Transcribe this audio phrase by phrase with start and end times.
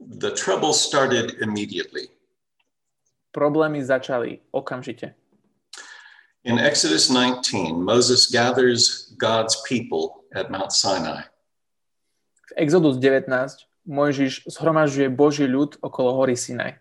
[0.00, 2.10] The trouble started immediately.
[3.34, 5.14] Problémy začali okamžite.
[6.44, 11.24] In Exodus 19, Moses gathers God's people at Mount Sinai.
[12.50, 13.30] V Exodus 19
[13.84, 16.80] Mojžiš zhromažďuje Boží ľud okolo hory Sinaj.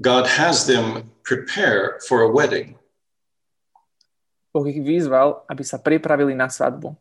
[0.00, 2.80] God has them prepare for a wedding.
[4.50, 6.96] Boh ich vyzval, aby sa pripravili na svadbu.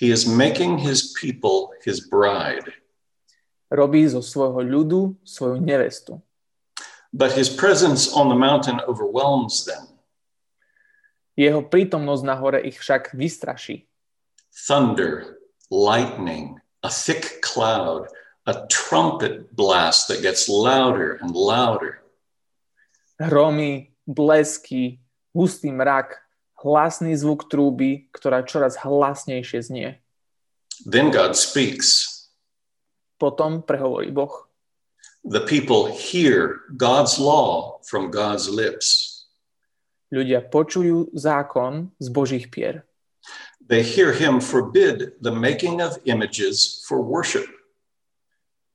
[0.00, 2.72] He is making his people his bride.
[3.66, 6.22] Robí zo svojho ľudu svoju nevestu.
[7.10, 9.88] But his presence on the mountain overwhelms them.
[11.36, 13.84] Jeho prítomnosť na hore ich však vystraší.
[14.52, 15.36] Thunder,
[15.68, 18.08] lightning, a thick cloud,
[18.46, 22.00] a trumpet blast that gets louder and louder.
[23.18, 25.02] Hromy, blesky,
[25.34, 26.16] hustý mrak,
[26.62, 29.88] hlasný zvuk trúby, ktorá čoraz hlasnejšie znie.
[30.86, 32.05] Then God speaks.
[33.16, 34.48] Potom prehovorí Boh.
[35.26, 39.16] The people hear God's law from God's lips.
[40.14, 42.86] Ľudia počujú zákon z Božích pier.
[43.66, 47.50] They hear him forbid the making of images for worship.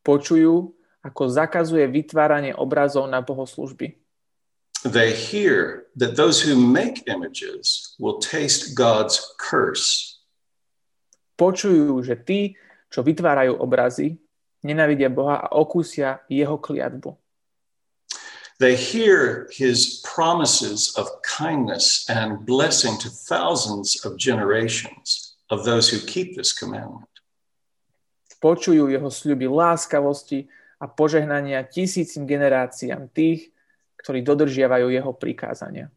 [0.03, 3.95] Počujú, ako zakazuje vytváranie obrazov na bohoslužby.
[4.83, 10.19] They hear that those who make images will taste God's curse.
[11.39, 12.59] Počujú, že tí,
[12.91, 14.19] čo vytvárajú obrazy,
[14.63, 17.17] nenavidia Boha a okúsia jeho kliatbu.
[18.61, 25.97] They hear his promises of kindness and blessing to thousands of generations of those who
[26.05, 27.09] keep this commandment.
[28.41, 30.45] Počujú jeho sľuby láskavosti
[30.81, 33.53] a požehnania tisícim generáciám tých,
[34.01, 35.89] ktorí dodržiavajú jeho prikázania.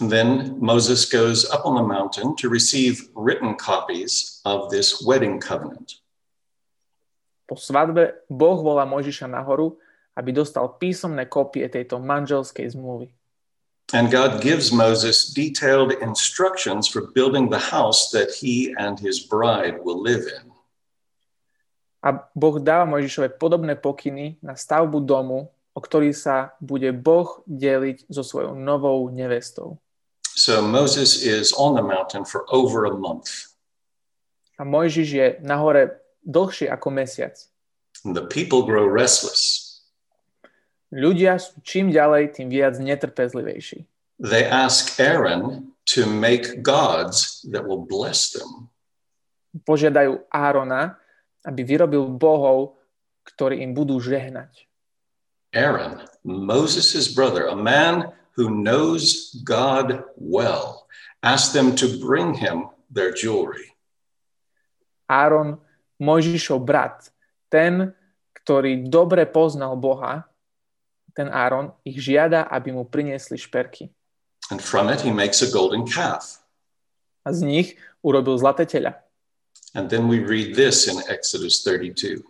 [0.00, 6.00] Then Moses goes up on the mountain to receive written copies of this wedding covenant.
[7.48, 9.80] Po svadbe Boh volá Mojžiša nahoru,
[10.12, 13.08] aby dostal písomné kopie tejto manželskej zmluvy.
[13.96, 19.80] And God gives Moses detailed instructions for building the house that he and his bride
[19.80, 20.52] will live in.
[22.04, 28.12] A Boh dáva Mojžišove podobné pokyny na stavbu domu, o ktorý sa bude Boh deliť
[28.12, 29.80] so svojou novou nevestou.
[30.36, 33.56] So Moses is on the mountain for over a month.
[34.60, 35.96] A Mojžiš je nahore
[36.28, 37.34] dlhšie ako mesiac.
[38.04, 39.64] And the people grow restless.
[40.92, 43.84] Ľudia sú čím ďalej, tým viac netrpezlivejší.
[44.20, 48.72] They ask Aaron to make gods that will bless them.
[49.64, 50.96] Požiadajú Árona,
[51.44, 52.80] aby vyrobil bohov,
[53.24, 54.68] ktorí im budú žehnať.
[55.52, 60.88] Aaron, Moses' brother, a man who knows God well,
[61.24, 63.72] asked them to bring him their jewelry.
[65.08, 65.56] Áron,
[65.98, 67.10] Mojžišov brat,
[67.50, 67.94] ten,
[68.42, 70.24] ktorý dobre poznal Boha,
[71.12, 73.90] ten Áron ich žiada, aby mu priniesli šperky.
[74.54, 76.40] And from it he makes a golden calf.
[77.26, 78.96] A z nich urobil zlaté teľa.
[79.74, 82.24] And then we read this in Exodus 32.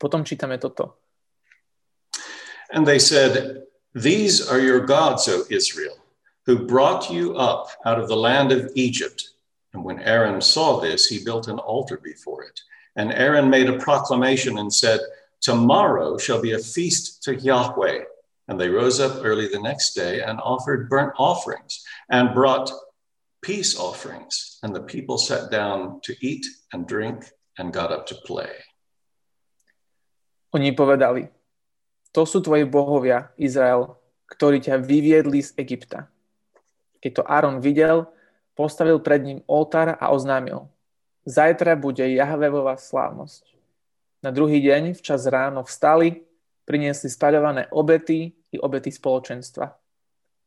[0.00, 0.96] Potom čítame toto.
[2.72, 6.00] And they said, These are your gods, O Israel,
[6.46, 9.33] who brought you up out of the land of Egypt.
[9.74, 12.60] And when Aaron saw this, he built an altar before it.
[12.94, 15.00] And Aaron made a proclamation and said,
[15.42, 18.06] Tomorrow shall be a feast to Yahweh.
[18.46, 22.70] And they rose up early the next day and offered burnt offerings and brought
[23.42, 24.58] peace offerings.
[24.62, 27.26] And the people sat down to eat and drink
[27.58, 28.54] and got up to play.
[30.54, 31.26] Oni povedali,
[32.14, 33.98] to sú tvoji bohovia, Izrael,
[34.30, 36.06] ktorí ťa vyviedli z Egypta.
[37.02, 38.06] Keď to Áron videl,
[38.54, 40.70] postavil pred ním oltár a oznámil,
[41.26, 43.54] zajtra bude Jahvevová slávnosť.
[44.24, 46.24] Na druhý deň, včas ráno, vstali,
[46.64, 49.76] priniesli spaľované obety i obety spoločenstva.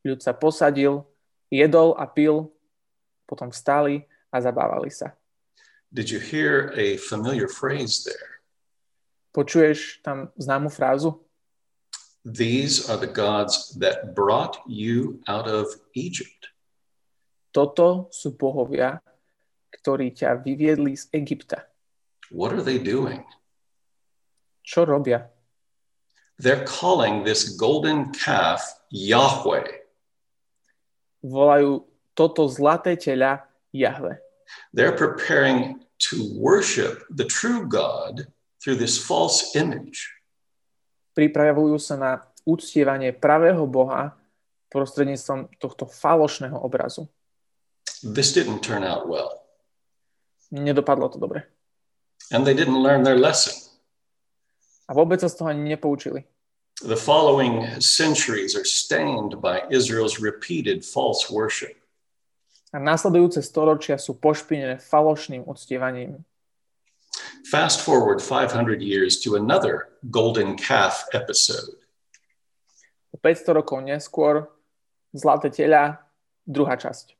[0.02, 1.06] Ľud sa posadil,
[1.46, 2.50] jedol a pil,
[3.28, 4.02] potom vstali
[4.34, 5.14] a zabávali sa.
[5.88, 8.42] Did you hear a familiar phrase there?
[9.32, 11.20] Počuješ tam známu frázu?
[12.26, 16.52] These are the gods that brought you out of Egypt.
[17.58, 19.02] Toto sú bohovia,
[19.74, 21.66] ktorí ťa vyviedli z Egypta.
[22.30, 23.26] What are they doing?
[24.62, 25.26] Čo robia?
[26.38, 28.62] They're calling this golden calf
[28.94, 29.90] Yahweh.
[31.26, 31.82] Volajú
[32.14, 33.42] toto zlaté teľa
[33.74, 34.22] Jahve.
[34.70, 35.82] They're preparing
[36.14, 38.30] to worship the true God
[38.62, 40.14] through this false image.
[41.18, 44.14] Pripravujú sa na uctievanie pravého Boha
[44.70, 47.10] prostredníctvom tohto falošného obrazu.
[48.02, 49.42] This didn't turn out well.
[50.52, 51.42] Nedopadlo to dobre.
[52.32, 53.54] And they didn't learn their lesson.
[54.88, 56.24] A vôbec sa z toho ani nepoučili.
[56.80, 61.74] The following centuries are stained by Israel's repeated false worship.
[62.72, 66.22] A následujúce storočia sú pošpinené falošným uctievaním.
[67.50, 71.74] Fast forward 500 years to another golden calf episode.
[73.18, 74.46] 500 rokov neskôr
[75.16, 76.04] Zlaté teľa,
[76.44, 77.17] druhá časť.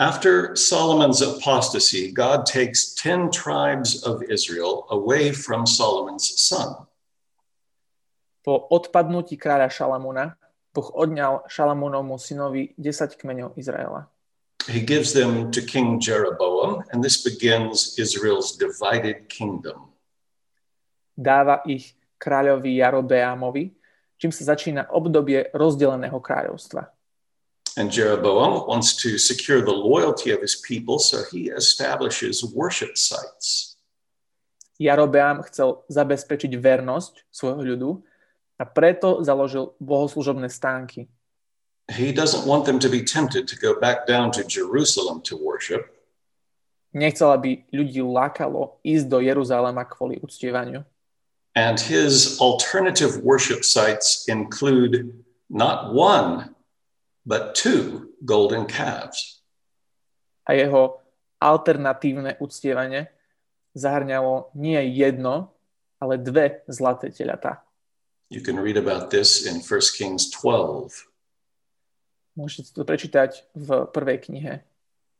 [0.00, 6.88] After Solomon's apostasy, God takes 10 tribes of Israel away from Solomon's son.
[8.40, 10.40] Po odpadnutí kráľa Šalamúna,
[10.72, 14.08] Boh odňal Šalamúnovmu synovi 10 kmeňov Izraela.
[14.72, 19.92] He gives them to King Jeroboam, and this begins Israel's divided kingdom.
[21.12, 23.76] Dáva ich kráľovi Jarobeamovi,
[24.16, 26.88] čím sa začína obdobie rozdeleného kráľovstva.
[27.78, 33.76] And Jeroboam wants to secure the loyalty of his people, so he establishes worship sites.
[34.80, 37.90] Jarobeam chcel zabezpečiť vernosť svojho ľudu
[38.56, 41.06] a preto založil bohoslužobné stánky.
[41.92, 45.84] He doesn't want them to be tempted to go back down to Jerusalem to worship.
[46.90, 50.82] Nechcel, aby ľudí lákalo ísť do Jeruzalema kvôli uctievaniu.
[51.54, 55.12] And his alternative worship sites include
[55.50, 56.54] not one,
[57.26, 59.42] but two golden calves.
[60.48, 61.00] A jeho
[61.40, 63.08] alternatívne uctievanie
[63.76, 65.54] zahrňalo nie jedno,
[66.00, 67.62] ale dve zlaté teľatá.
[68.30, 71.10] You can read about this in 1 Kings 12.
[72.38, 74.62] Môžete to prečítať v prvej knihe,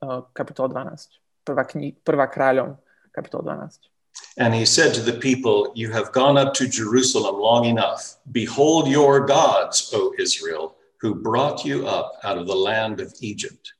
[0.02, 1.18] uh, kapitola 12.
[1.42, 2.78] Prvá, kni- prvá kráľom,
[3.10, 3.90] kapitola 12.
[4.38, 8.18] And he said to the people, You have gone up to Jerusalem long enough.
[8.30, 13.76] Behold your gods, O Israel, who brought you up out of the land of Egypt.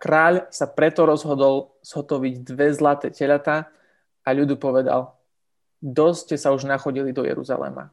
[0.00, 3.68] Kráľ sa preto rozhodol zhotoviť dve zlaté teľatá
[4.24, 5.20] a ľudu povedal,
[5.84, 7.92] dosť ste sa už nachodili do Jeruzalema.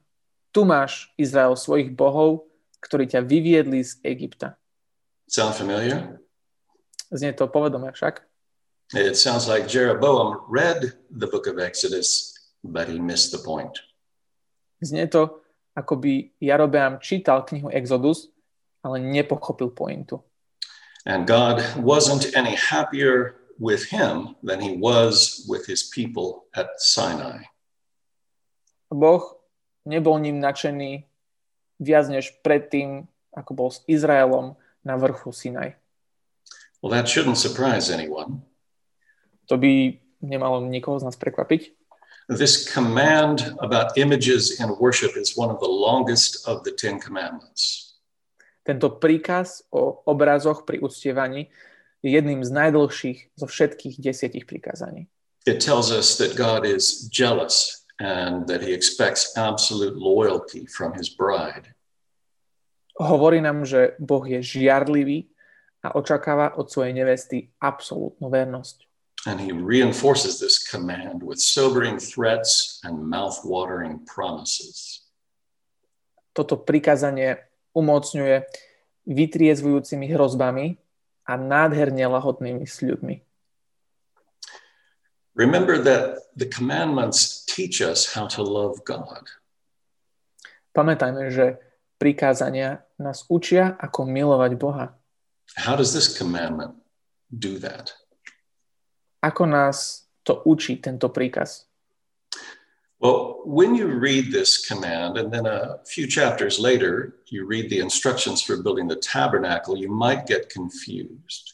[0.55, 2.47] Tu máš, Izrael, svojich bohov,
[2.79, 4.55] ktorí ťa vyviedli z Egypta.
[5.27, 6.23] Sound familiar?
[7.11, 8.23] Znie to povedomé však.
[8.95, 12.31] It sounds like Jeroboam read the book of Exodus,
[12.63, 13.75] but he missed the point.
[14.79, 15.43] Znie to,
[15.77, 18.33] ako by Jarobeam čítal knihu Exodus,
[18.81, 20.25] ale nepochopil pointu.
[21.05, 27.45] And God wasn't any happier with him than he was with his people at Sinai.
[28.89, 29.37] Boh
[29.85, 31.05] nebol ním nadšený
[31.77, 33.05] viac než predtým,
[33.37, 35.77] ako bol s Izraelom na vrchu Sinaj.
[36.81, 38.41] Well, that shouldn't surprise anyone.
[39.47, 41.76] To by nemalo nikoho z nás prekvapiť.
[42.27, 47.95] This command about images in worship is one of the longest of the Ten Commandments.
[48.67, 51.47] Tento príkaz o obrazoch pri uctievaní
[52.03, 55.07] je jedným z najdlhších zo všetkých desiatich prikázaní.
[55.47, 61.07] It tells us that God is jealous and that he expects absolute loyalty from his
[61.07, 61.71] bride.
[62.99, 65.31] Hovorí nám, že Boh je žiarlivý
[65.79, 68.86] a očakáva od svojej nevesty absolútnu vernosť.
[69.27, 75.03] And he reinforces this command with sobering threats and mouth-watering promises.
[76.31, 77.35] Toto prikázanie
[77.75, 78.47] umocňuje
[79.03, 80.79] vytriezvujúcimi hrozbami
[81.27, 83.19] a nádherne lahodnými sľubmi.
[85.35, 89.27] Remember that the commandments teach us how to love God.
[90.71, 91.59] Pamätajme, že
[91.99, 94.95] prikázania nás učia, ako milovať Boha.
[95.59, 96.79] How does this commandment
[97.27, 97.91] do that?
[99.21, 101.67] Ako nás to učí tento príkaz?
[102.97, 107.77] Well, when you read this command, and then a few chapters later, you read the
[107.77, 111.53] instructions for building the tabernacle, you might get confused.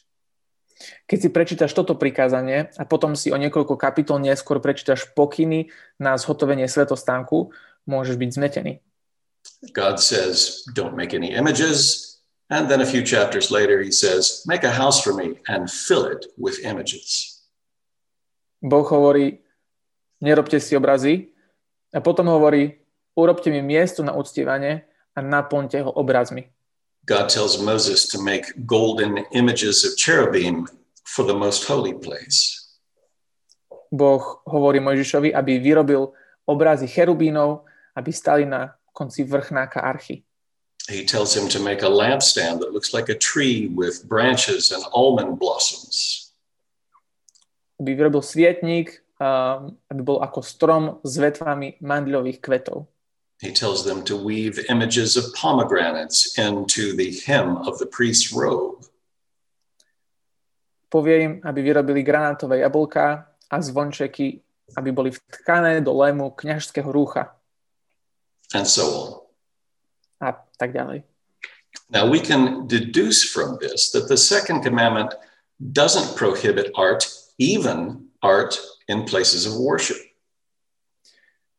[1.04, 5.68] Keď si prečítaš toto prikázanie a potom si o niekoľko kapitol neskôr prečítaš pokyny
[6.00, 7.52] na zhotovenie svetostánku,
[7.84, 8.72] môžeš byť zmetený.
[9.76, 12.10] God says, don't make any images.
[12.48, 16.04] And then a few chapters later, he says, make a house for me and fill
[16.08, 17.33] it with images.
[18.64, 19.44] Boh hovorí,
[20.24, 21.28] nerobte si obrazy.
[21.92, 22.80] A potom hovorí,
[23.12, 26.48] urobte mi miesto na uctievanie a naplňte ho obrazmi.
[27.04, 30.64] God tells Moses to make golden images of cherubim
[31.04, 32.72] for the most holy place.
[33.92, 36.16] Boh hovorí Mojžišovi, aby vyrobil
[36.48, 40.24] obrazy cherubínov, aby stali na konci vrchnáka archy.
[40.88, 44.80] He tells him to make a lampstand that looks like a tree with branches and
[44.92, 46.23] almond blossoms.
[47.80, 49.02] Aby vyrobil svietník,
[49.90, 52.86] aby bol ako strom s vetvami mandľových kvetov.
[53.42, 58.86] He tells them to weave images of pomegranates into the hem of the priest's robe.
[60.88, 64.44] Povie im, aby vyrobili granátové jablká a zvončeky
[64.76, 67.36] aby boli vtkané do lému kňažského rúcha
[68.54, 69.08] and so on.
[70.24, 71.04] a tak ďalej.
[71.90, 75.12] Now we can deduce from this that the second commandment
[75.58, 77.04] doesn't prohibit art,
[77.38, 79.98] even art in places of worship.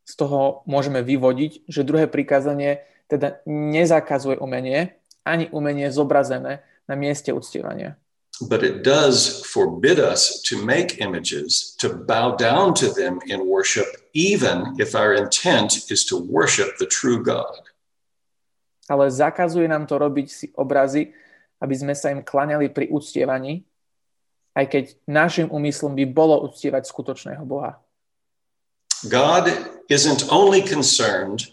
[0.05, 7.34] Z toho môžeme vyvodiť, že druhé prikázanie teda nezakazuje umenie, ani umenie zobrazené na mieste
[7.34, 7.98] uctievania.
[8.41, 13.88] But it does forbid us to make images, to bow down to them in worship,
[14.12, 17.72] even if our intent is to worship the true God.
[18.91, 21.15] Ale zakazuje nám to robiť si obrazy,
[21.63, 23.63] aby sme sa im klaňali pri uctievaní,
[24.55, 27.77] aj keď našim úmyslom by bolo uctievať skutočného Boha.
[29.05, 29.51] God
[29.91, 31.51] isn't only concerned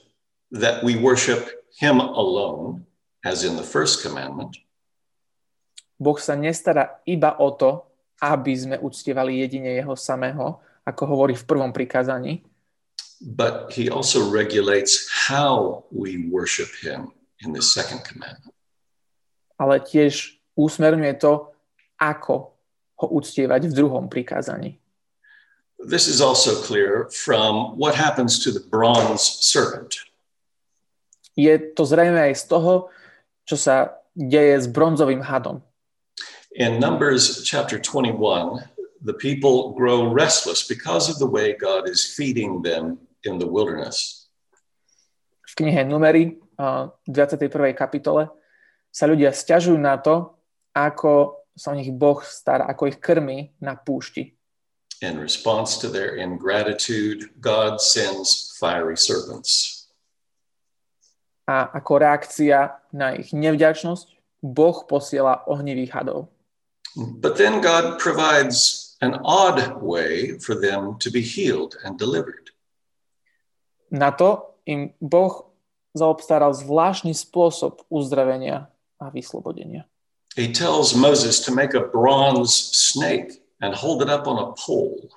[0.54, 2.87] that we worship him alone,
[3.26, 4.56] as in the first commandment,
[6.02, 7.87] Boh sa nestará iba o to,
[8.18, 12.42] aby sme uctievali jedine jeho samého, ako hovorí v prvom prikázaní,
[13.23, 17.14] but he also regulates how we worship him
[17.47, 18.50] in the second commandment.
[19.62, 21.54] ale tiež usmerňuje to,
[22.02, 22.51] ako
[23.02, 24.78] ho uctievať v druhom prikázaní.
[25.82, 30.06] This is also clear from what happens to the bronze serpent.
[31.35, 32.73] Je to zrejme aj z toho,
[33.42, 35.59] čo sa deje s bronzovým hadom.
[36.54, 38.62] In Numbers chapter 21,
[39.02, 44.28] the people grow restless because of the way God is feeding them in the wilderness.
[45.50, 47.75] V knihe Numery, uh, 21.
[47.75, 48.30] kapitole,
[48.92, 50.37] sa ľudia stiažujú na to,
[50.76, 54.37] ako sa o nich Boh stará, ako ich krmí na púšti.
[55.02, 59.82] In response to their ingratitude, God sends fiery serpents.
[61.50, 64.06] A ako reakcia na ich nevďačnosť,
[64.42, 66.30] Boh posiela ohnivých hadov.
[66.94, 72.54] But then God provides an odd way for them to be healed and delivered.
[73.90, 75.50] Na to im Boh
[75.92, 79.85] zaobstaral zvláštny spôsob uzdravenia a vyslobodenia.
[80.36, 85.08] He tells Moses to make a bronze snake and hold it up on a pole.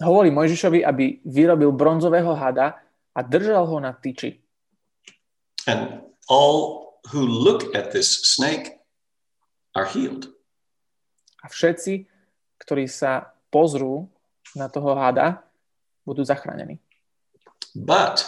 [0.00, 2.80] Hovorí Mojžišovi, aby vyrobil bronzového hada
[3.16, 4.36] a držal ho na tyči.
[5.68, 8.76] And all who look at this snake
[9.72, 10.28] are healed.
[11.44, 12.08] A všetci,
[12.60, 14.08] ktorí sa pozrú
[14.56, 15.44] na toho hada,
[16.04, 16.80] budú zachránení.
[17.76, 18.24] But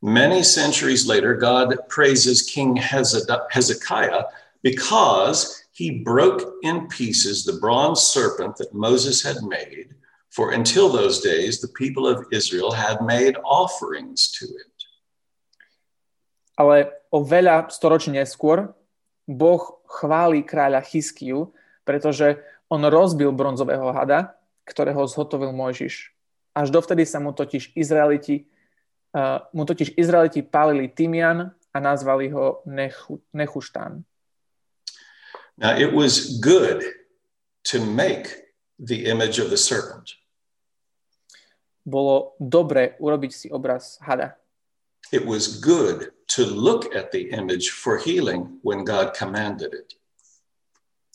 [0.00, 4.24] many centuries later, God praises King Hezekiah
[4.66, 9.94] because he broke in pieces the bronze serpent that Moses had made.
[10.34, 14.74] For until those days, the people of Israel had made offerings to it.
[16.58, 18.72] Ale o veľa storočí neskôr
[19.28, 21.52] Boh chváli kráľa Chyskiu,
[21.84, 22.40] pretože
[22.72, 26.10] on rozbil bronzového hada, ktorého zhotovil Mojžiš.
[26.56, 28.48] Až dovtedy sa mu totiž Izraeliti,
[29.12, 34.00] uh, mu totiž Izraeliti pálili tymian a nazvali ho Nechu, Nechuštán.
[35.56, 36.84] Now, it was good
[37.72, 38.28] to make
[38.78, 40.12] the image of the serpent.
[41.86, 44.36] Bolo dobre urobiť si obraz hada.
[45.14, 49.94] It was good to look at the image for healing when God commanded it.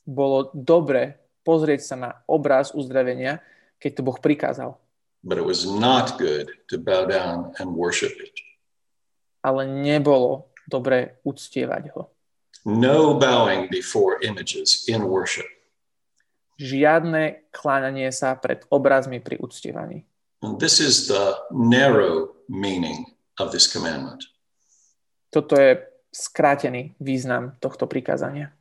[0.08, 3.44] Bolo dobre pozrieť sa na obraz uzdravenia,
[3.78, 4.80] keď to Boh prikázal.
[5.22, 8.34] But it was not good to bow down and worship it.
[9.46, 12.10] Ale nebolo dobre uctievať ho.
[12.66, 15.50] No bowing before images in worship.
[16.62, 20.06] Žiadne kláňanie sa pred obrazmi pri uctievaní.
[20.46, 23.10] And this is the narrow meaning
[23.42, 24.26] of this commandment.
[25.34, 25.82] Toto je
[26.14, 28.54] skrátený význam tohto prikázania.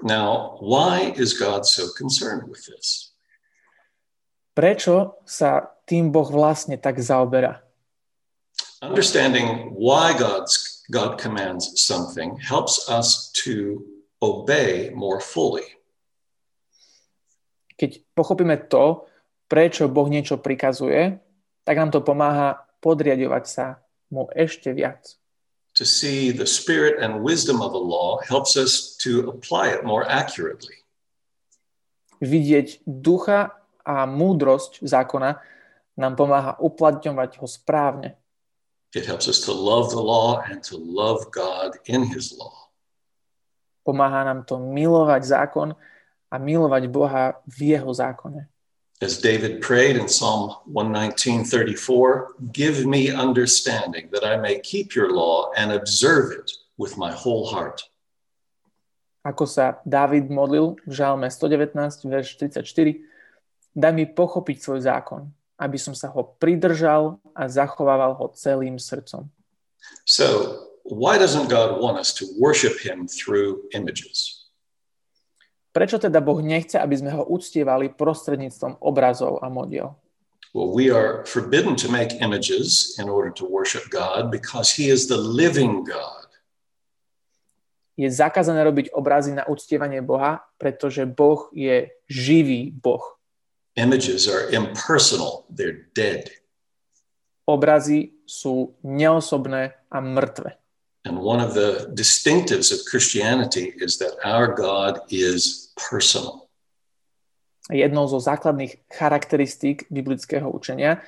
[0.00, 3.12] Now, why is God so concerned with this?
[4.56, 7.60] Prečo sa tým Boh vlastne tak zaoberá?
[8.80, 13.80] Understanding why God's, God commands something helps us to
[14.20, 15.64] obey more fully.
[17.80, 19.08] Keď pochopíme to,
[19.48, 21.16] prečo Boh niečo prikazuje,
[21.64, 23.80] tak nám to pomáha podriadovať sa
[24.12, 25.16] mu ešte viac.
[25.80, 30.04] To see the spirit and wisdom of a law helps us to apply it more
[30.04, 30.84] accurately.
[32.20, 35.40] Vidieť ducha a múdrosť zákona
[35.96, 38.20] nám pomáha uplatňovať ho správne.
[38.92, 42.68] It helps us to love the law and to love God in his law.
[43.88, 45.74] Pomáha nám to milovať zákon
[46.28, 48.46] a milovať Boha v jeho zákone.
[49.02, 55.50] As David prayed in Psalm 119:34, give me understanding that I may keep your law
[55.58, 57.82] and observe it with my whole heart.
[59.26, 61.74] Ako sa Dávid modlil v Žalme 119,
[62.06, 63.02] verš 34,
[63.74, 69.30] daj mi pochopiť svoj zákon aby som sa ho pridržal a zachovával ho celým srdcom.
[70.02, 74.42] So, why doesn't God want us to worship him through images?
[75.72, 79.96] Prečo teda Boh nechce, aby sme ho uctievali prostredníctvom obrazov a modiel?
[80.52, 85.08] Well, we are forbidden to make images in order to worship God because he is
[85.08, 86.28] the living God.
[87.96, 93.04] Je zakázané robiť obrazy na uctievanie Boha, pretože Boh je živý Boh.
[93.76, 96.28] Images are impersonal, they're dead.
[97.48, 100.52] Obrazy sú neosobné a mŕtve.
[101.04, 106.46] And one of the distinctives of Christianity is that our God is personal.
[107.70, 111.02] Jednou zo základných charakteristík biblického učenia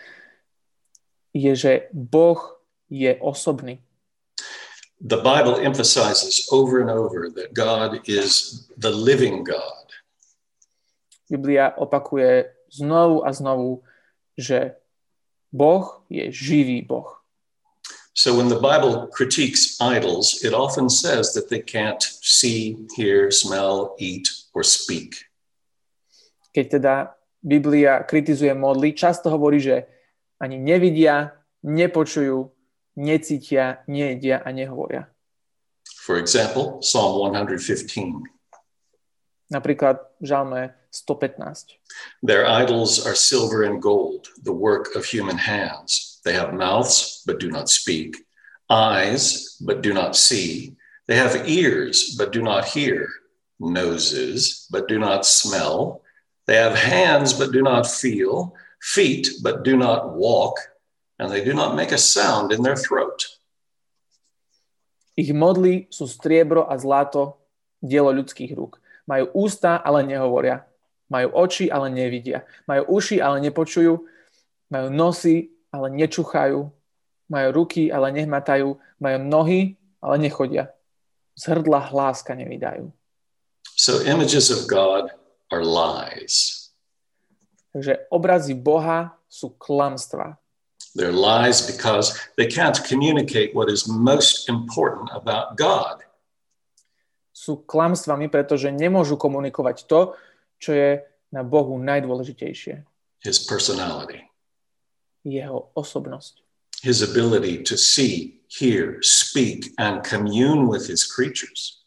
[1.34, 2.38] je, že Boh
[2.88, 3.82] je osobný.
[5.04, 9.83] The Bible emphasizes over and over that God is the living God.
[11.30, 13.82] Biblia opakuje znovu a znovu,
[14.38, 14.76] že
[15.52, 17.24] Boh je živý Boh.
[18.14, 23.98] So when the Bible critiques idols, it often says that they can't see, hear, smell,
[23.98, 25.26] eat, or speak.
[26.54, 26.94] Keď teda
[27.42, 29.90] Biblia kritizuje modly, často hovorí, že
[30.38, 31.34] ani nevidia,
[31.66, 32.54] nepočujú,
[32.94, 35.10] necítia, nejedia a nehovoria.
[36.06, 38.30] For example, Psalm 115.
[39.50, 40.62] Napríklad v Žalme
[40.94, 41.76] 115.
[42.22, 46.20] Their idols are silver and gold, the work of human hands.
[46.24, 48.16] They have mouths, but do not speak,
[48.70, 50.76] eyes, but do not see.
[51.06, 53.08] They have ears, but do not hear,
[53.60, 56.02] noses, but do not smell.
[56.46, 60.56] They have hands, but do not feel, feet, but do not walk,
[61.18, 63.26] and they do not make a sound in their throat.
[65.14, 67.38] Ich modly sú striebro a zlato,
[67.78, 68.82] dielo ľudských rúk.
[69.06, 70.66] Majú ústa, ale nehovoria.
[71.14, 72.42] Majú oči, ale nevidia.
[72.66, 74.02] Majú uši, ale nepočujú.
[74.66, 76.66] Majú nosy, ale nečuchajú.
[77.30, 78.74] Majú ruky, ale nehmatajú.
[78.98, 80.74] Majú nohy, ale nechodia.
[81.38, 82.90] Z hrdla hláska nevydajú.
[83.78, 85.14] So images of God
[85.54, 86.66] are lies.
[87.70, 90.38] Takže obrazy Boha sú klamstva.
[90.94, 96.06] They're lies because they can't communicate what is most important about God.
[97.34, 100.14] Sú klamstvami, pretože nemôžu komunikovať to,
[100.64, 102.80] čo je na Bohu najdôležitejšie.
[103.20, 104.24] His personality,
[105.24, 106.40] Jeho osobnosť.
[106.84, 111.80] his ability to see, hear, speak, and commune with his creatures.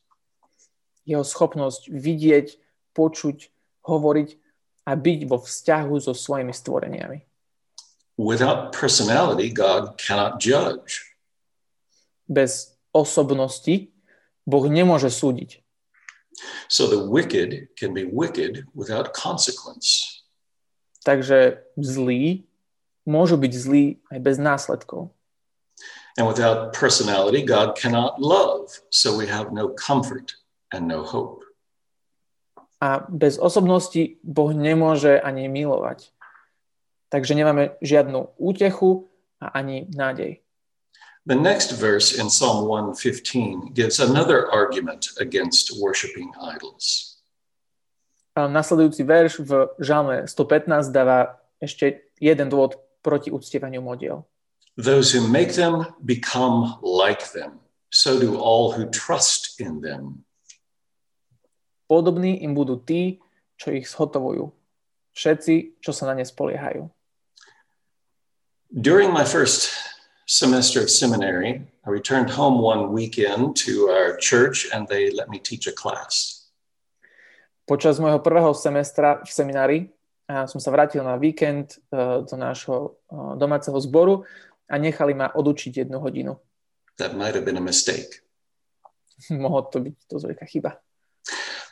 [1.05, 2.57] Jeho schopnosť vidieť,
[2.97, 3.37] počuť,
[3.85, 4.29] hovoriť
[4.89, 7.19] a byť vo vzťahu so svojimi stvoreniami.
[8.17, 11.13] Without personality, God cannot judge.
[12.25, 13.93] Bez osobnosti
[14.49, 15.61] Boh nemôže súdiť.
[16.69, 20.21] So the wicked can be wicked without consequence.
[21.01, 22.45] Takže zlí
[23.07, 25.09] môžu byť zlí aj bez následkov.
[26.17, 28.73] And without personality, God cannot love.
[28.89, 30.33] So we have no comfort
[30.73, 31.45] and no hope.
[32.81, 36.13] A bez osobnosti Boh nemôže ani milovať.
[37.09, 40.41] Takže nemáme žiadnu útechu a ani nádej.
[41.27, 47.19] The next verse in Psalm 115 gives another argument against worshiping idols.
[48.31, 54.23] A nasledujúci verš v Žalme 115 dáva ešte jeden dôvod proti uctievaniu modiel.
[54.79, 57.59] Those who make them become like them.
[57.91, 60.23] So do all who trust in them.
[61.91, 63.19] Podobní im budú tí,
[63.59, 64.47] čo ich zhotovujú.
[65.11, 66.87] Všetci, čo sa na ne spoliehajú.
[68.71, 69.75] During my first
[70.27, 75.39] semester of seminary, I returned home one weekend to our church and they let me
[75.39, 76.43] teach a class.
[77.67, 79.79] Počas môjho prvého semestra v seminári
[80.27, 84.27] som sa vrátil na víkend uh, do nášho uh, domáceho zboru
[84.67, 86.35] a nechali ma odučiť jednu hodinu.
[86.99, 88.19] That might have been a mistake.
[89.31, 90.71] Mohlo to byť dosť veľká chyba.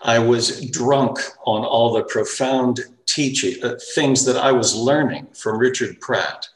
[0.06, 5.60] I was drunk on all the profound teaching, uh, things that I was learning from
[5.60, 6.56] Richard Pratt.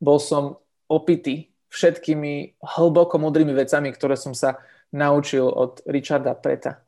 [0.00, 0.59] Bol som
[0.90, 4.58] opitý všetkými hlboko mudrými vecami, ktoré som sa
[4.90, 6.82] naučil od Richarda Preta.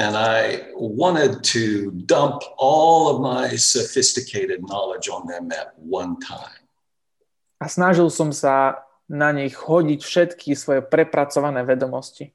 [0.00, 6.66] And I wanted to dump all of my sophisticated knowledge on them at one time.
[7.62, 12.34] A snažil som sa na nich hodiť všetky svoje prepracované vedomosti.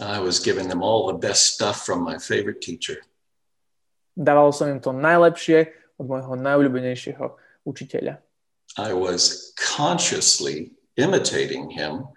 [0.00, 2.98] I was giving them all the best stuff from my favorite teacher.
[4.16, 7.24] Dával som im to najlepšie od môjho najobľúbenejšieho
[7.62, 8.18] učiteľa.
[8.78, 12.08] I was consciously imitating him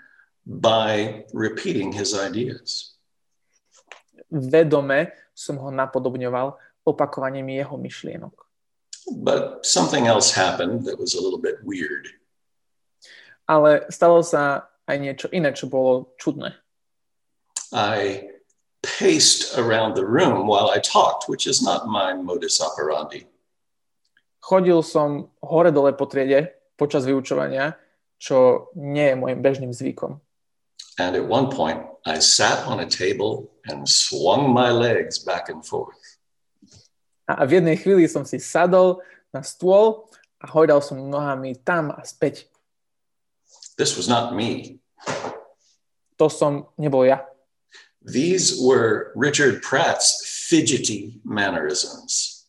[0.46, 2.96] by repeating his ideas.
[4.32, 6.56] Vedome som ho napodobňoval
[6.88, 8.36] opakovaním jeho myšlienok.
[9.12, 12.08] But something else happened that was a little bit weird.
[13.46, 16.58] Ale stalo sa aj niečo iné, čo bolo čudné.
[17.74, 18.30] I
[18.82, 23.26] paced around the room while I talked, which is not my modus operandi.
[24.46, 27.74] Chodil som hore-dole po triede počas vyučovania,
[28.22, 30.22] čo nie je môjim bežným zvykom.
[31.02, 35.66] And at one point, I sat on a table and swung my legs back and
[35.66, 35.98] forth.
[37.26, 39.02] A v jednej chvíli som si sadol
[39.34, 40.06] na stôl
[40.38, 42.46] a hojdal som nohami tam a späť.
[43.82, 44.78] This was not me.
[46.22, 47.26] To som nebol ja.
[48.06, 52.46] These were Richard Pratt's fidgety mannerisms.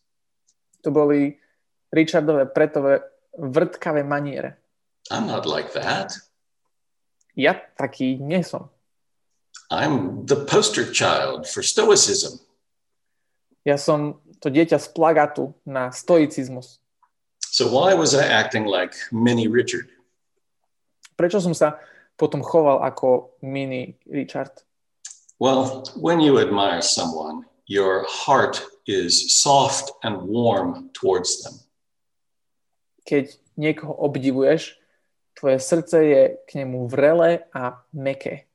[0.84, 1.40] To boli
[1.92, 3.00] Richardové pretové
[3.38, 4.56] vrtkavé maniere.
[5.10, 6.12] I'm not like that.
[7.36, 8.70] Ja taký nie som.
[9.70, 12.40] I'm the poster child for Stoicism.
[13.66, 16.78] Ja som to dieťa z plagatu na stoicizmus.
[17.50, 19.90] So why was I acting like mini Richard?
[21.16, 21.80] Prečo som sa
[22.16, 24.52] potom choval ako mini Richard?
[25.36, 31.65] Well, when you admire someone, your heart is soft and warm towards them.
[33.06, 34.76] Keď niekoho obdivuješ,
[35.38, 38.50] tvoje srdce je k nemu vrele a meké.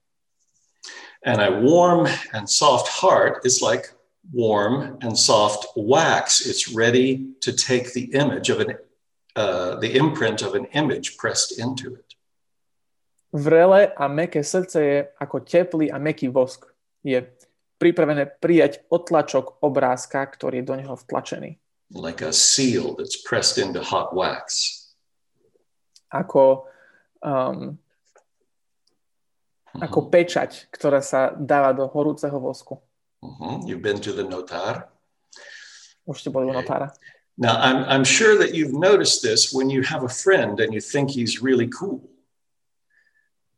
[1.26, 3.94] And a warm and soft heart is like
[4.34, 6.42] warm and soft wax.
[6.46, 8.78] It's ready to take the image of an,
[9.38, 12.06] uh, the imprint of an image pressed into it.
[13.32, 16.68] Vrele a meké srdce je ako teplý a meký vosk.
[17.06, 17.24] Je
[17.80, 21.58] pripravené prijať otlačok obrázka, ktorý je do neho vtlačený.
[21.92, 24.80] Like a seal that's pressed into hot wax.
[26.12, 26.68] Ako,
[27.24, 27.80] um,
[29.76, 32.80] ako pečať, ktorá sa dáva do horúceho vosku.
[33.24, 33.68] Mhm.
[33.68, 34.92] You've been to the notar.
[36.08, 36.92] Už ste boli u notára.
[37.38, 40.82] Now, I'm, I'm sure that you've noticed this when you have a friend and you
[40.82, 42.04] think he's really cool.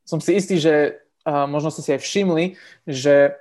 [0.05, 2.45] Som si istý, že uh, možno ste si aj všimli,
[2.85, 3.33] že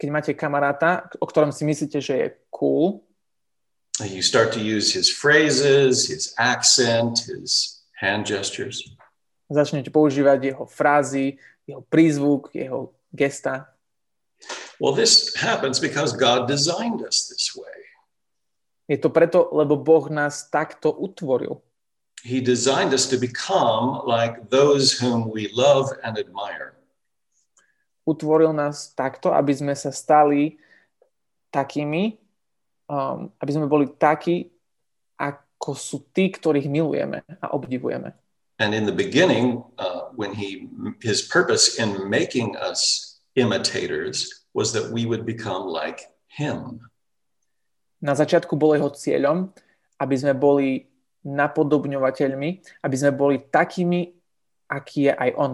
[0.00, 3.04] keď máte kamaráta, o ktorom si myslíte, že je cool,
[3.98, 8.86] You start to use his phrases, his accent, his hand gestures.
[9.50, 13.74] začnete používať jeho frázy, jeho prízvuk, jeho gesta.
[14.80, 17.76] Well, this happens because God designed us this way.
[18.88, 21.60] Je to preto, lebo Boh nás takto utvoril.
[22.24, 26.76] He designed us to become like those whom we love and admire.
[28.08, 30.56] Utvoril nás takto, aby sme sa stali
[31.52, 32.16] takými,
[32.90, 34.50] um, aby sme boli takí,
[35.14, 38.10] ako sú tí, ktorých milujeme a obdivujeme.
[38.60, 40.68] And in the beginning, uh, when he
[41.00, 46.84] his purpose in making us imitators was that we would become like him.
[48.04, 49.48] Na začiatku bol jeho cieľom,
[49.96, 50.90] aby sme boli
[51.24, 52.50] napodobňovateľmi,
[52.84, 54.12] aby sme boli takými,
[54.68, 55.52] aký je aj on.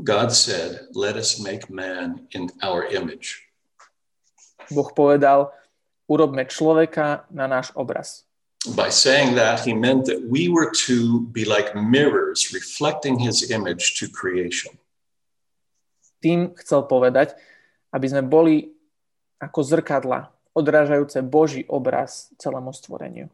[0.00, 3.44] God said, "Let us make man in our image."
[4.72, 5.52] Boh povedal,
[6.08, 8.24] urobme človeka na náš obraz.
[8.74, 13.94] By saying that, he meant that we were to be like mirrors reflecting his image
[14.02, 14.74] to creation.
[16.18, 17.38] Tým chcel povedať,
[17.94, 18.74] aby sme boli
[19.38, 23.30] ako zrkadla, odrážajúce Boží obraz celému stvoreniu.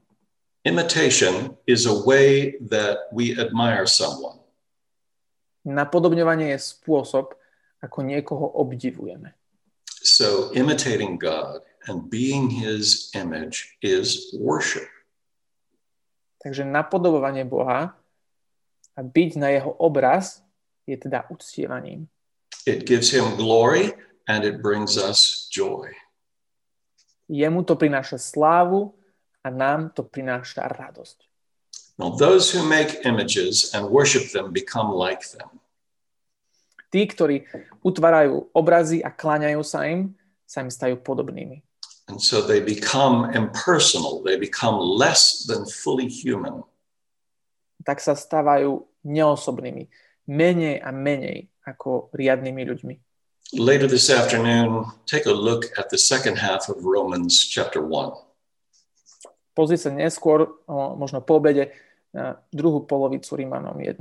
[0.68, 4.36] Imitation is a way that we admire someone.
[5.64, 7.32] Napodobňovanie je spôsob,
[7.80, 9.32] ako niekoho obdivujeme.
[10.04, 14.88] So, imitating God and being his image is worship.
[16.44, 17.96] Takže napodobovanie Boha
[18.94, 20.44] a byť na jeho obraz
[20.84, 22.06] je teda uctievaním.
[22.68, 23.96] It gives him glory
[24.28, 25.88] and it brings us joy.
[27.28, 28.92] Jemu to prináša slávu
[29.40, 31.24] a nám to prináša radosť.
[31.96, 35.62] Now, those who make images and worship them become like them.
[36.90, 37.46] Tí, ktorí
[37.82, 40.14] utvárajú obrazy a kláňajú sa im,
[40.46, 41.62] sa im stajú podobnými.
[42.08, 46.60] And so they become impersonal, they become less than fully human.
[47.80, 49.88] Tak sa stávajú neosobnými,
[50.28, 52.94] menej a menej ako riadnymi ľuďmi.
[53.56, 58.12] Later this afternoon, take a look at the second half of Romans chapter 1.
[59.56, 60.60] Pozri sa neskôr,
[60.98, 61.72] možno po obede,
[62.12, 64.00] na druhú polovicu Rímanom 1.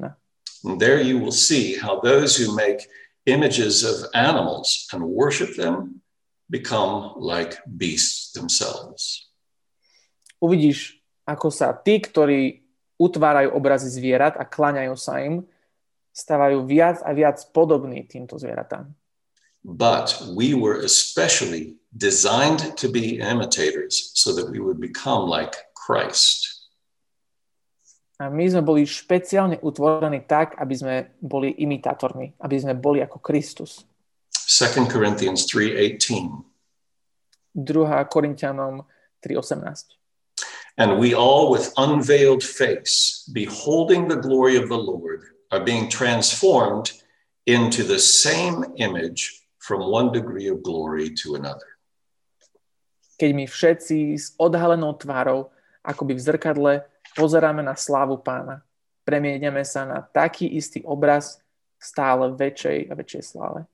[0.63, 2.87] And there you will see how those who make
[3.27, 6.02] images of animals and worship them
[6.49, 9.29] become like beasts themselves.
[10.43, 12.63] Uvidíš, ako sa tí, ktorí
[12.99, 15.47] utvárajú obrazy zvierat a klaňajú sa im,
[16.13, 18.91] stávajú viac a viac podobní týmto zvieratám.
[19.63, 26.67] But we were especially designed to be imitators so that we would become like Christ.
[28.19, 33.19] A my sme boli špeciálne utvorení tak, aby sme boli imitátormi, aby sme boli ako
[33.23, 33.87] Kristus.
[34.47, 36.43] 2 Corinthians 3:18.
[37.55, 38.05] 2.
[38.09, 38.85] Korintianom
[39.21, 39.85] 3.18.
[40.77, 45.21] And we all with unveiled face, beholding the glory of the Lord,
[45.53, 46.91] are being transformed
[47.45, 51.77] into the same image from one degree of glory to another.
[53.21, 55.53] Keď my všetci s odhalenou tvárou,
[55.85, 56.73] akoby v zrkadle,
[57.13, 58.65] pozeráme na slávu pána,
[59.05, 61.37] premieniame sa na taký istý obraz
[61.77, 63.69] stále väčšej a väčšej sláve.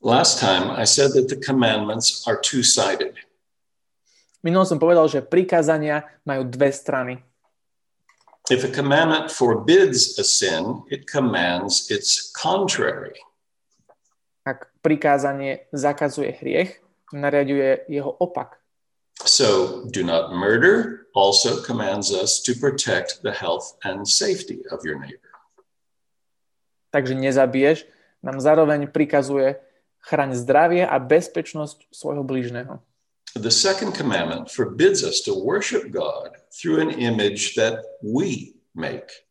[0.00, 3.20] Last time I said that the commandments are two-sided.
[4.40, 7.20] Minul som povedal, že prikázania majú dve strany.
[8.48, 13.14] If a commandment forbids a sin, it commands its contrary.
[14.48, 16.80] Ak prikázanie zakazuje hriech,
[17.12, 18.56] nariaduje jeho opak.
[19.28, 24.96] So, do not murder also commands us to protect the health and safety of your
[24.96, 25.28] neighbor.
[26.90, 27.86] Takže nezabiješ,
[28.24, 29.60] nám zároveň prikazuje
[30.00, 32.80] chraň zdravie a bezpečnosť svojho blížneho.
[33.38, 39.30] The second commandment forbids us to worship God through an image that we make.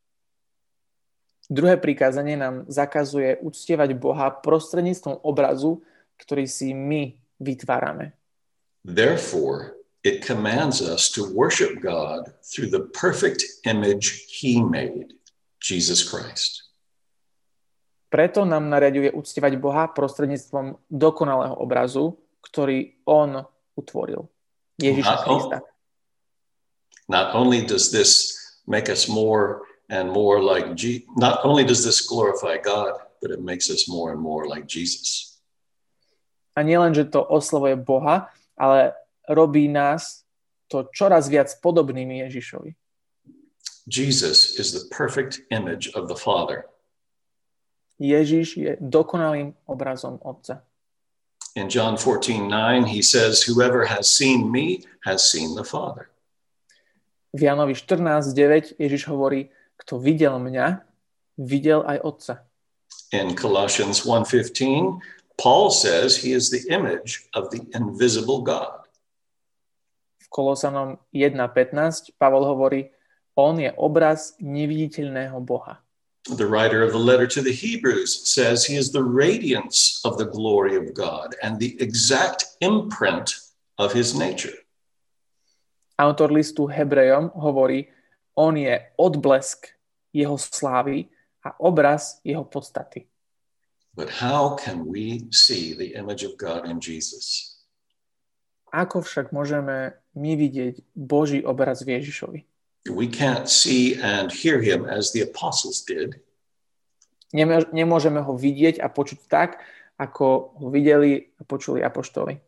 [1.50, 5.82] Druhé prikázanie nám zakazuje uctievať Boha prostredníctvom obrazu,
[6.22, 8.14] ktorý si my vytvárame.
[8.86, 15.18] Therefore, it commands us to worship God through the perfect image he made,
[15.60, 16.69] Jesus Christ.
[18.10, 23.46] Preto nám nariaduje uctievať Boha prostredníctvom dokonalého obrazu, ktorý on
[23.78, 24.26] utvoril.
[24.82, 25.58] Ježiša Krista.
[27.10, 28.38] not only does this
[28.70, 33.42] make us more and more like Je- not only does this glorify God, but it
[33.42, 35.42] makes us more and more like Jesus.
[36.56, 38.94] A nielen, že to oslovuje Boha, ale
[39.30, 40.22] robí nás
[40.68, 42.76] to čoraz viac podobnými Ježišovi.
[43.90, 46.70] Jesus is the perfect image of the Father.
[48.00, 50.64] Ježiš je dokonalým obrazom Otca.
[51.56, 56.08] In John 14, 9, he says, Whoever has seen me has seen the Father.
[57.36, 60.82] V Janovi 14.9 Ježiš hovorí, kto videl mňa,
[61.38, 62.36] videl aj Otca.
[63.14, 65.02] In Colossians 1:15,
[65.38, 68.86] Paul says he is the image of the invisible God.
[70.20, 72.92] V Kolosanom 1.15 Pavol hovorí,
[73.34, 75.82] on je obraz neviditeľného Boha.
[76.28, 80.28] The writer of the letter to the Hebrews says he is the radiance of the
[80.28, 83.34] glory of God and the exact imprint
[83.80, 84.54] of his nature.
[86.00, 87.88] Autor listu Hebrejom hovorí,
[88.36, 89.68] on je odblesk
[90.14, 91.08] jeho slávy
[91.44, 93.08] a obraz jeho podstaty.
[93.96, 97.60] But how can we see the image of God in Jesus?
[98.72, 102.40] Ako však môžeme my vidieť Boží obraz v Ježišovi?
[102.88, 106.22] We can't see and hear him as the apostles did.
[107.36, 109.60] Nemô- Nemôžeme ho vidieť a počuť tak,
[110.00, 112.40] ako ho videli a počuli apoštoli.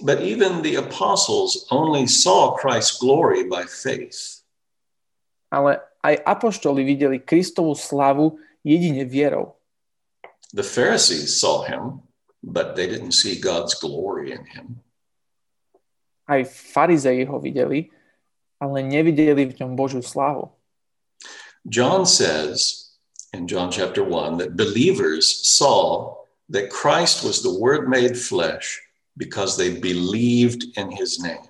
[0.00, 4.42] But even the apostles only saw Christ's glory by faith.
[5.52, 9.54] Ale aj apoštoli videli Kristovú slavu jedine vierou.
[10.54, 12.00] The Pharisees saw him,
[12.42, 14.66] but they didn't see God's glory in him.
[16.24, 17.92] Aj farizeji ho videli,
[18.60, 20.50] ale nevideli v ňom Božiu slavu.
[21.64, 22.92] John says
[23.32, 26.14] in John chapter 1 that believers saw
[26.52, 28.80] that Christ was the Word made flesh
[29.16, 31.42] because they believed in his name.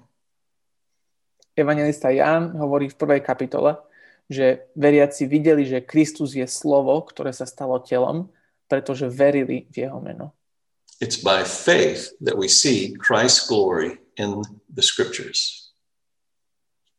[1.54, 3.78] Evangelista Ján hovorí v prvej kapitole,
[4.26, 8.30] že veriaci videli, že Kristus je slovo, ktoré sa stalo telom,
[8.66, 10.34] pretože verili v jeho meno.
[10.98, 15.63] It's by faith that we see Christ's glory in the scriptures.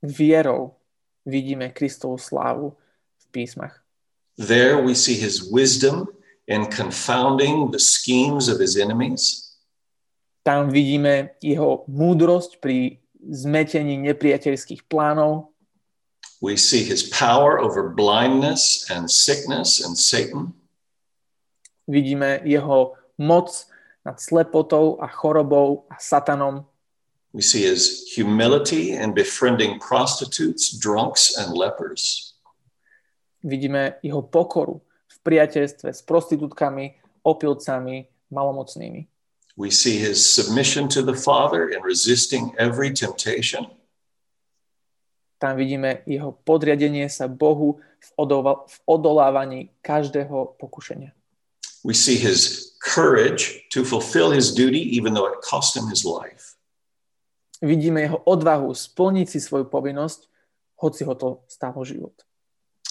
[0.05, 0.77] Vierou
[1.25, 2.77] vidíme Kristovú slávu
[3.17, 3.81] v písmach.
[4.37, 6.07] There we see his wisdom
[6.45, 9.41] in confounding the schemes of his enemies.
[10.45, 15.49] Tam vidíme jeho múdrosť pri zmetení nepriateľských plánov.
[16.37, 20.53] We see his power over blindness and sickness and Satan.
[21.89, 23.65] Vidíme jeho moc
[24.05, 26.69] nad slepotou a chorobou a satanom.
[27.35, 32.31] We see his humility in befriending prostitutes, drunks, and lepers.
[33.43, 34.79] Vidíme jeho pokoru
[35.11, 36.95] v priateľstve s prostitútkami,
[37.27, 39.11] opilcami, malomocnými.
[39.59, 43.67] We see his submission to the Father in resisting every temptation.
[45.35, 51.11] Tam vidíme jeho podriadenie sa Bohu v, odova- v odolávaní každého pokušenia.
[51.83, 56.54] We see his courage to fulfill his duty, even though it cost him his life.
[57.63, 60.27] Vidíme jeho odvahu splniť si svoju povinnosť,
[60.79, 62.13] hoci ho to stálo život.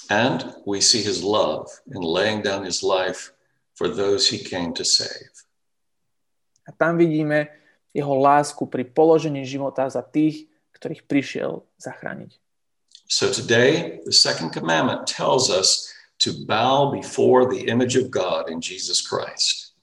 [0.09, 3.33] And we see his love in laying down his life
[3.73, 5.33] for those he came to save.
[6.65, 7.49] A tam vidíme
[7.93, 12.37] jeho lásku pri položení života za tých, ktorých prišiel zachrániť.
[13.09, 15.93] So today, the second commandment tells us
[16.25, 19.77] to bow before the image of God in Jesus Christ.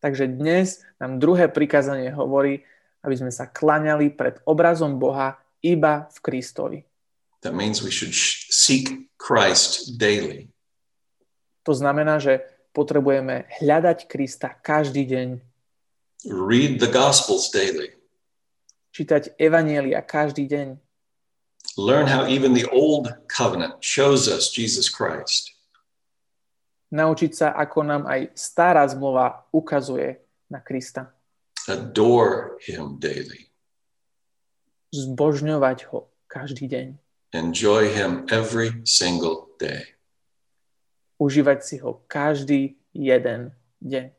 [0.00, 2.60] Takže dnes nám druhé prikázanie hovorí,
[3.04, 6.80] aby sme sa klaňali pred obrazom Boha iba v Kristovi.
[7.44, 8.16] That means we should
[8.48, 10.48] seek Christ daily.
[11.68, 12.40] To znamená, že
[12.72, 15.28] potrebujeme hľadať Krista každý deň.
[16.28, 17.94] Read the Gospels daily.
[18.90, 20.80] Čítať Evanielia každý deň.
[21.76, 25.54] Learn how even the old covenant shows us Jesus Christ.
[26.94, 31.13] Naučiť sa, ako nám aj stará zmluva ukazuje na Krista.
[31.68, 33.48] Adore him daily.
[34.92, 36.86] Zbožňovať ho každý deň.
[37.34, 39.96] Enjoy him every single day.
[41.18, 44.12] Užívať si ho každý jeden deň.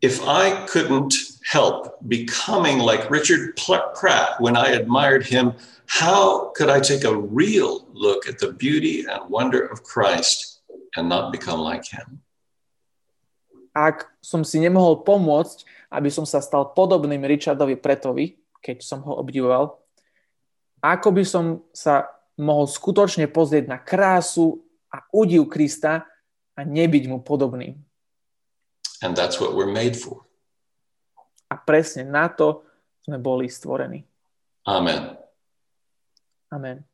[0.00, 5.52] If I couldn't help becoming like Richard Pratt when I admired him,
[5.86, 10.60] how could I take a real look at the beauty and wonder of Christ
[10.96, 12.20] and not become like him?
[13.74, 19.18] Ak som si nemohol pomôcť, aby som sa stal podobným Richardovi Pretovi, keď som ho
[19.18, 19.82] obdivoval,
[20.78, 22.06] ako by som sa
[22.38, 24.62] mohol skutočne pozrieť na krásu
[24.94, 26.06] a údiv Krista
[26.54, 27.74] a nebyť mu podobným.
[29.02, 30.22] And that's what we're made for.
[31.50, 32.62] A presne na to
[33.04, 34.06] sme boli stvorení.
[34.64, 35.18] Amen.
[36.48, 36.93] Amen.